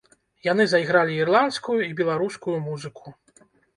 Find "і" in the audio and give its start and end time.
1.91-1.93